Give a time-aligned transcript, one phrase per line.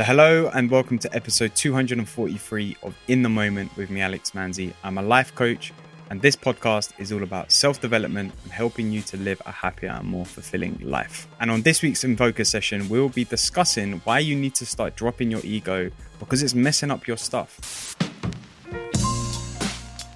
[0.00, 4.72] So, hello and welcome to episode 243 of In the Moment with me, Alex Manzi.
[4.82, 5.74] I'm a life coach,
[6.08, 9.90] and this podcast is all about self development and helping you to live a happier
[9.90, 11.28] and more fulfilling life.
[11.38, 14.96] And on this week's In Focus session, we'll be discussing why you need to start
[14.96, 17.94] dropping your ego because it's messing up your stuff.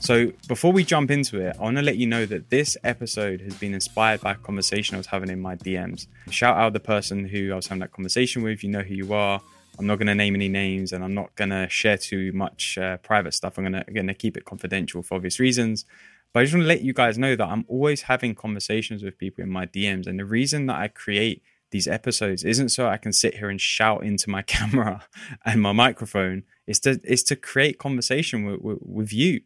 [0.00, 3.42] So, before we jump into it, I want to let you know that this episode
[3.42, 6.06] has been inspired by a conversation I was having in my DMs.
[6.30, 8.64] Shout out the person who I was having that conversation with.
[8.64, 9.42] You know who you are.
[9.78, 12.78] I'm not going to name any names and I'm not going to share too much
[12.78, 13.58] uh, private stuff.
[13.58, 15.84] I'm going to keep it confidential for obvious reasons.
[16.32, 19.16] But I just want to let you guys know that I'm always having conversations with
[19.16, 22.98] people in my DMs, and the reason that I create these episodes isn't so I
[22.98, 25.02] can sit here and shout into my camera
[25.46, 26.42] and my microphone.
[26.66, 29.40] It's to it's to create conversation with, with, with you.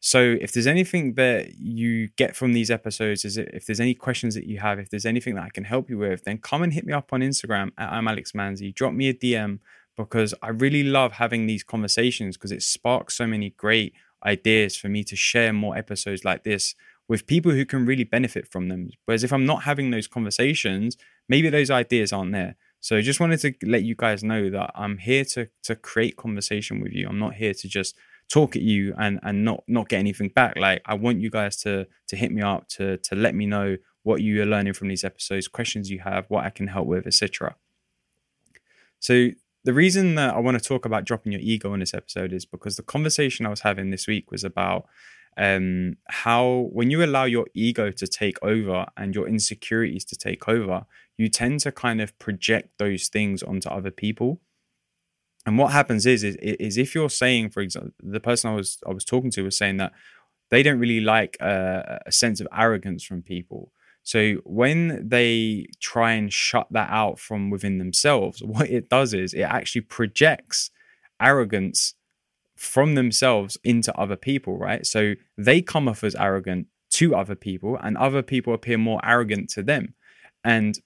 [0.00, 3.94] So if there's anything that you get from these episodes, is it, if there's any
[3.94, 6.62] questions that you have, if there's anything that I can help you with, then come
[6.62, 8.74] and hit me up on Instagram at I'm Alex Manzi.
[8.74, 9.58] Drop me a DM
[9.96, 13.94] because I really love having these conversations because it sparks so many great
[14.24, 16.74] ideas for me to share more episodes like this
[17.08, 18.90] with people who can really benefit from them.
[19.04, 20.96] Whereas if I'm not having those conversations,
[21.28, 22.56] maybe those ideas aren't there.
[22.80, 26.16] So I just wanted to let you guys know that I'm here to to create
[26.16, 27.08] conversation with you.
[27.08, 27.96] I'm not here to just
[28.28, 30.56] talk at you and and not not get anything back.
[30.56, 33.76] Like I want you guys to to hit me up to to let me know
[34.02, 37.06] what you are learning from these episodes, questions you have, what I can help with,
[37.06, 37.56] etc.
[39.00, 39.30] So
[39.64, 42.44] the reason that I want to talk about dropping your ego in this episode is
[42.44, 44.86] because the conversation I was having this week was about
[45.36, 50.48] um, how when you allow your ego to take over and your insecurities to take
[50.48, 50.86] over,
[51.18, 54.40] you tend to kind of project those things onto other people.
[55.46, 58.78] And what happens is, is, is if you're saying, for example, the person I was
[58.86, 59.92] I was talking to was saying that
[60.50, 63.72] they don't really like a, a sense of arrogance from people.
[64.02, 69.32] So when they try and shut that out from within themselves, what it does is
[69.32, 70.70] it actually projects
[71.20, 71.94] arrogance
[72.56, 74.84] from themselves into other people, right?
[74.84, 79.50] So they come off as arrogant to other people, and other people appear more arrogant
[79.50, 79.94] to them.
[80.42, 80.78] And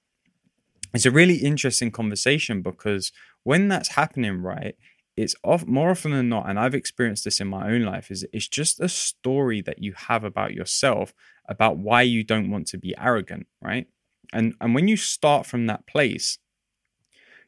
[0.92, 3.12] it's a really interesting conversation because
[3.44, 4.76] when that's happening, right,
[5.16, 8.26] it's off, more often than not, and I've experienced this in my own life, is
[8.32, 11.12] it's just a story that you have about yourself
[11.48, 13.86] about why you don't want to be arrogant, right?
[14.32, 16.38] And and when you start from that place,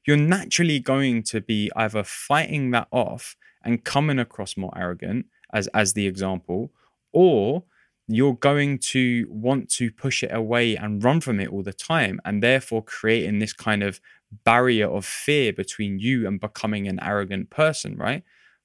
[0.05, 5.69] you're naturally going to be either fighting that off and coming across more arrogant as
[5.69, 6.73] as the example,
[7.13, 7.65] or
[8.09, 12.21] you're going to want to push it away and run from it all the time,
[12.25, 14.01] and therefore creating this kind of
[14.45, 18.23] barrier of fear between you and becoming an arrogant person, right?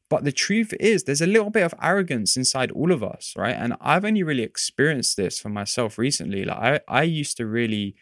[0.09, 3.55] But the truth is, there's a little bit of arrogance inside all of us, right?
[3.55, 6.45] And I've only really experienced this for myself recently.
[6.45, 6.57] Like
[6.87, 7.95] I, I used to really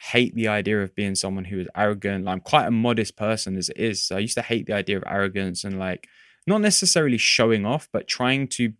[0.00, 2.24] hate the idea of being someone who is arrogant.
[2.24, 4.02] Like I'm quite a modest person as it is.
[4.02, 6.08] So I used to hate the idea of arrogance and like
[6.46, 8.72] not necessarily showing off, but trying to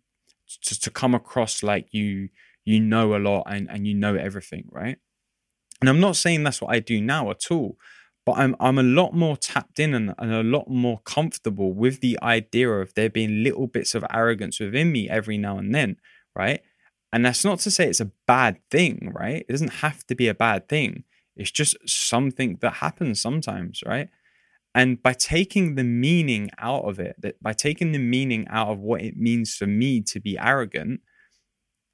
[0.63, 2.29] to, to come across like you
[2.63, 4.97] you know a lot and, and you know everything, right?
[5.79, 7.77] And I'm not saying that's what I do now at all
[8.27, 12.01] but I'm I'm a lot more tapped in and, and, a lot more comfortable with
[12.01, 15.95] the idea of there being little bits of arrogance within me every now and then,
[16.35, 16.59] right?
[17.13, 19.45] And that's not to say it's a bad thing, right?
[19.47, 21.05] It doesn't have to be a bad thing.
[21.37, 24.09] It's just something that happens sometimes, right?
[24.75, 28.79] And by taking the meaning out of it, that by taking the meaning out of
[28.79, 30.99] what it means for me to be arrogant,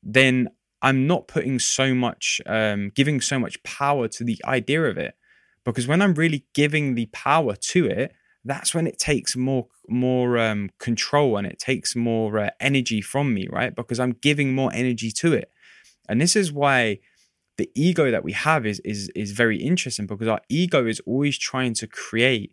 [0.01, 0.49] then
[0.81, 5.13] I'm not putting so much, um, giving so much power to the idea of it
[5.65, 8.13] because when I'm really giving the power to it,
[8.45, 13.33] that's when it takes more more um, control and it takes more uh, energy from
[13.33, 13.75] me, right?
[13.75, 15.51] Because I'm giving more energy to it,
[16.09, 16.99] and this is why
[17.57, 21.37] the ego that we have is is is very interesting because our ego is always
[21.37, 22.51] trying to create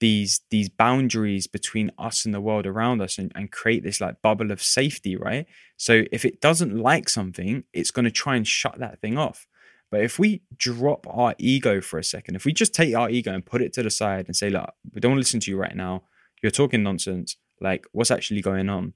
[0.00, 4.20] these these boundaries between us and the world around us and, and create this like
[4.20, 5.46] bubble of safety right?
[5.76, 9.46] So if it doesn't like something it's going to try and shut that thing off
[9.92, 13.30] but if we drop our ego for a second, if we just take our ego
[13.30, 15.50] and put it to the side and say, look, we don't want to listen to
[15.50, 16.04] you right now.
[16.42, 17.36] You're talking nonsense.
[17.60, 18.94] Like, what's actually going on?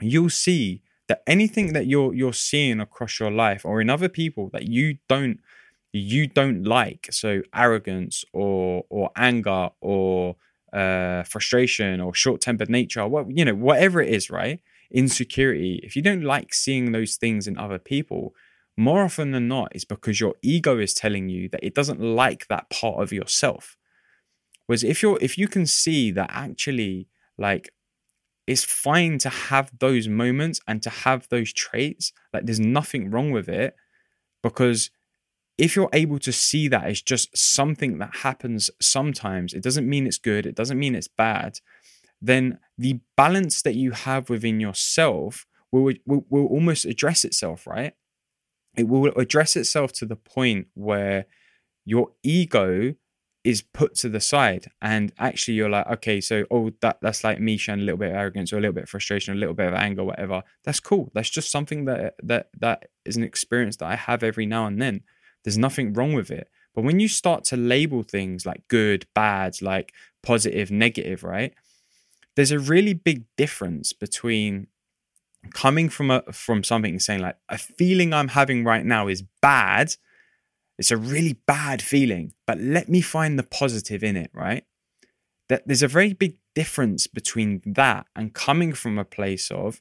[0.00, 4.50] You'll see that anything that you're you're seeing across your life or in other people
[4.52, 5.38] that you don't
[5.92, 10.36] you don't like, so arrogance or or anger or
[10.72, 14.58] uh, frustration or short-tempered nature, what you know, whatever it is, right?
[14.90, 15.80] Insecurity.
[15.84, 18.34] If you don't like seeing those things in other people,
[18.76, 22.46] more often than not, it's because your ego is telling you that it doesn't like
[22.48, 23.76] that part of yourself.
[24.66, 27.08] Whereas if you're if you can see that actually
[27.38, 27.72] like
[28.46, 33.30] it's fine to have those moments and to have those traits, like there's nothing wrong
[33.30, 33.74] with it
[34.42, 34.90] because
[35.58, 40.06] if you're able to see that as just something that happens sometimes, it doesn't mean
[40.06, 41.60] it's good, it doesn't mean it's bad,
[42.20, 47.94] then the balance that you have within yourself will, will, will almost address itself, right?
[48.76, 51.26] It will address itself to the point where
[51.84, 52.94] your ego
[53.46, 57.38] is put to the side and actually you're like okay so oh that that's like
[57.38, 59.54] me showing a little bit of arrogance or a little bit of frustration a little
[59.54, 60.42] bit of anger whatever.
[60.64, 61.12] That's cool.
[61.14, 64.82] That's just something that that that is an experience that i have every now and
[64.82, 65.02] then.
[65.44, 66.48] There's nothing wrong with it.
[66.74, 69.92] But when you start to label things like good bad like
[70.24, 71.54] positive negative right
[72.34, 74.66] there's a really big difference between
[75.46, 79.94] coming from a from something saying like a feeling i'm having right now is bad
[80.78, 84.64] it's a really bad feeling, but let me find the positive in it, right?
[85.48, 89.80] That there's a very big difference between that and coming from a place of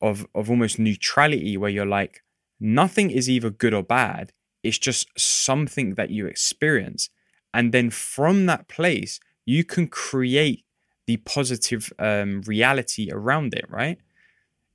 [0.00, 2.22] of of almost neutrality where you're like
[2.58, 7.08] nothing is either good or bad, it's just something that you experience.
[7.52, 10.64] And then from that place, you can create
[11.06, 13.98] the positive um, reality around it, right?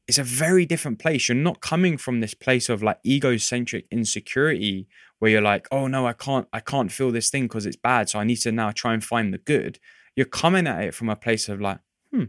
[0.08, 1.28] It's a very different place.
[1.28, 4.88] You're not coming from this place of like egocentric insecurity
[5.20, 8.10] where you're like, oh no, I can't, I can't feel this thing because it's bad.
[8.10, 9.80] So I need to now try and find the good.
[10.16, 11.80] You're coming at it from a place of like,
[12.12, 12.26] hmm,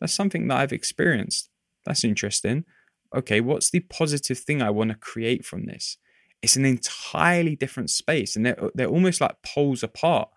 [0.00, 1.50] that's something that I've experienced.
[1.84, 2.64] That's interesting.
[3.14, 5.98] Okay, what's the positive thing I want to create from this?
[6.42, 10.28] It's an entirely different space, and they're they're almost like poles apart.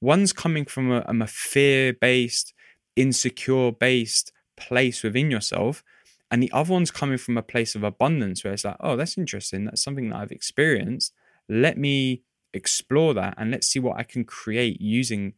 [0.00, 2.52] One's coming from a, a fear based,
[2.96, 5.82] insecure based place within yourself
[6.30, 9.16] and the other one's coming from a place of abundance where it's like, oh, that's
[9.16, 9.64] interesting.
[9.64, 11.12] That's something that I've experienced.
[11.48, 12.22] Let me
[12.52, 15.34] explore that and let's see what I can create using,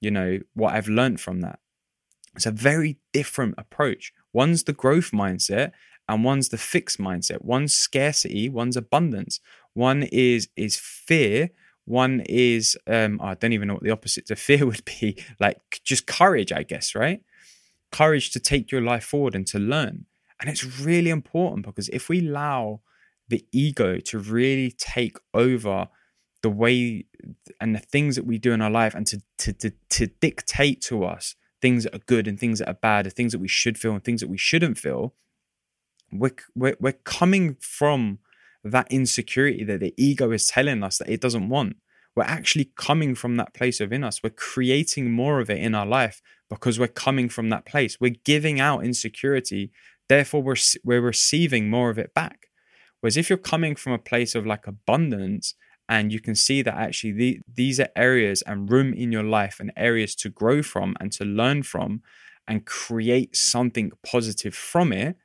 [0.00, 1.60] you know, what I've learned from that.
[2.34, 4.12] It's a very different approach.
[4.32, 5.72] One's the growth mindset
[6.08, 7.42] and one's the fixed mindset.
[7.42, 9.40] One's scarcity, one's abundance.
[9.72, 11.50] One is is fear.
[11.86, 15.22] One is um, I don't even know what the opposite to fear would be.
[15.40, 17.22] Like just courage, I guess, right?
[17.90, 20.06] Courage to take your life forward and to learn.
[20.40, 22.80] And it's really important because if we allow
[23.28, 25.88] the ego to really take over
[26.42, 27.06] the way
[27.60, 30.82] and the things that we do in our life and to, to, to, to dictate
[30.82, 33.48] to us things that are good and things that are bad, the things that we
[33.48, 35.14] should feel and things that we shouldn't feel,
[36.12, 38.18] we're, we're, we're coming from
[38.62, 41.76] that insecurity that the ego is telling us that it doesn't want.
[42.14, 44.22] We're actually coming from that place within us.
[44.22, 47.98] We're creating more of it in our life because we're coming from that place.
[47.98, 49.72] We're giving out insecurity
[50.08, 52.48] Therefore, we're we're receiving more of it back.
[53.00, 55.54] Whereas if you're coming from a place of like abundance
[55.88, 59.60] and you can see that actually the, these are areas and room in your life
[59.60, 62.00] and areas to grow from and to learn from
[62.48, 65.16] and create something positive from it,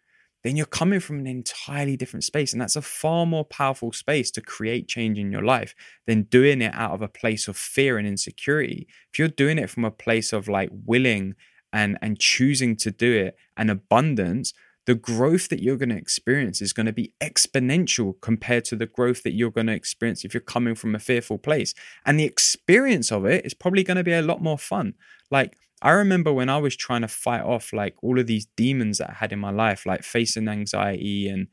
[0.44, 2.54] then you're coming from an entirely different space.
[2.54, 5.75] And that's a far more powerful space to create change in your life
[6.08, 8.88] than doing it out of a place of fear and insecurity.
[9.12, 11.36] If you're doing it from a place of like willing
[11.72, 14.54] and and choosing to do it and abundance,
[14.89, 18.88] the growth that you're going to experience is going to be exponential compared to the
[18.88, 21.75] growth that you're going to experience if you're coming from a fearful place.
[22.07, 24.95] And the experience of it is probably going to be a lot more fun.
[25.30, 28.97] Like, I remember when I was trying to fight off like all of these demons
[28.97, 31.50] that I had in my life, like facing anxiety and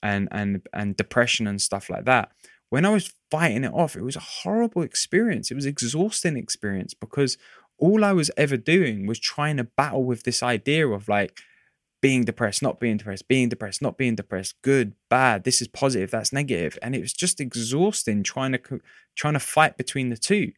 [0.00, 2.30] and and and depression and stuff like that.
[2.70, 5.50] When I was fighting it off, it was a horrible experience.
[5.50, 7.36] It was an exhausting experience because
[7.78, 11.40] all I was ever doing was trying to battle with this idea of like
[12.00, 16.10] being depressed, not being depressed, being depressed, not being depressed, good, bad, this is positive,
[16.10, 16.78] that's negative.
[16.82, 18.80] And it was just exhausting trying to
[19.14, 20.52] trying to fight between the two.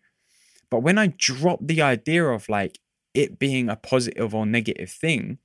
[0.71, 2.78] But when I dropped the idea of like
[3.14, 5.38] it being a positive or negative thing,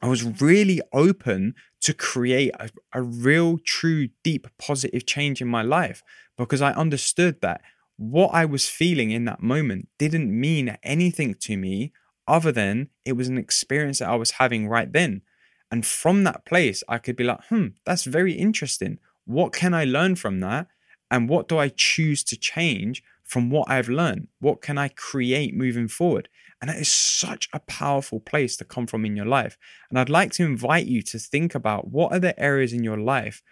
[0.00, 5.62] I was really open to create a, a real, true, deep, positive change in my
[5.62, 6.02] life
[6.36, 7.62] because I understood that
[7.96, 11.92] what I was feeling in that moment didn't mean anything to me
[12.28, 15.22] other than it was an experience that I was having right then.
[15.70, 18.98] And from that place, I could be like, hmm, that's very interesting.
[19.24, 20.68] What can I learn from that?
[21.10, 24.28] And what do I choose to change from what I've learned?
[24.40, 26.28] What can I create moving forward?
[26.60, 29.58] And that is such a powerful place to come from in your life.
[29.90, 32.96] And I'd like to invite you to think about what are the areas in your
[32.96, 33.42] life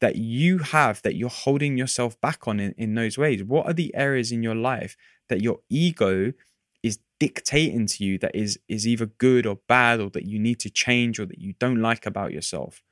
[0.00, 3.42] that you have that you're holding yourself back on in, in those ways?
[3.42, 4.96] What are the areas in your life
[5.28, 6.32] that your ego
[7.18, 10.70] dictating to you that is is either good or bad or that you need to
[10.70, 12.82] change or that you don't like about yourself.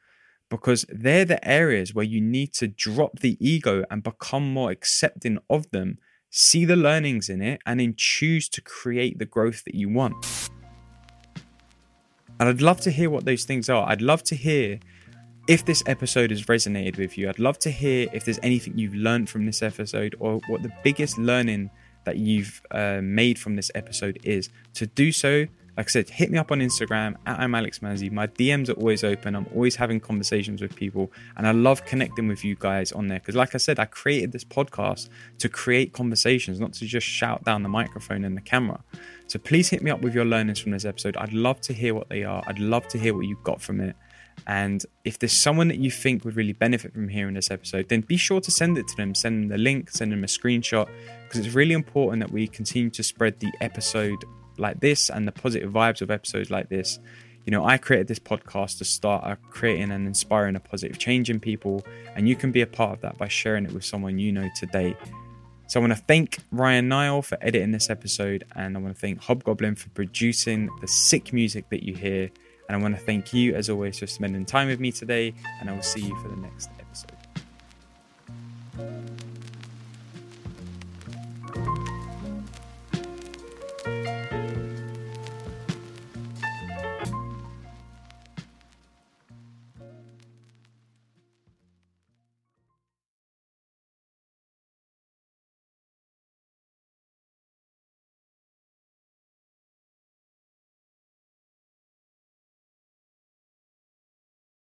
[0.49, 5.39] Because they're the areas where you need to drop the ego and become more accepting
[5.49, 5.99] of them
[6.35, 10.51] see the learnings in it and then choose to create the growth that you want.
[12.41, 13.89] And i'd love to hear what those things are.
[13.89, 14.81] I'd love to hear
[15.49, 18.95] if this episode has resonated with you, I'd love to hear if there's anything you've
[18.95, 21.71] learned from this episode or what the biggest learning
[22.05, 24.51] that you've uh, made from this episode is.
[24.75, 28.11] To do so, like I said, hit me up on Instagram at I'm Alex Manzi.
[28.13, 29.35] My DMs are always open.
[29.35, 33.19] I'm always having conversations with people, and I love connecting with you guys on there.
[33.19, 37.45] Because, like I said, I created this podcast to create conversations, not to just shout
[37.45, 38.83] down the microphone and the camera.
[39.29, 41.17] So please hit me up with your learnings from this episode.
[41.17, 42.43] I'd love to hear what they are.
[42.47, 43.97] I'd love to hear what you got from it.
[44.47, 48.01] And if there's someone that you think would really benefit from hearing this episode, then
[48.01, 49.15] be sure to send it to them.
[49.15, 50.89] Send them the link, send them a screenshot,
[51.25, 54.19] because it's really important that we continue to spread the episode
[54.59, 56.99] like this and the positive vibes of episodes like this.
[57.47, 61.41] You know, I created this podcast to start creating and inspiring a positive change in
[61.41, 61.85] people,
[62.15, 64.49] and you can be a part of that by sharing it with someone you know
[64.57, 64.97] today.
[65.67, 69.01] So I want to thank Ryan Nile for editing this episode, and I want to
[69.01, 72.31] thank Hobgoblin for producing the sick music that you hear.
[72.69, 75.69] And I want to thank you, as always, for spending time with me today, and
[75.69, 77.19] I will see you for the next episode.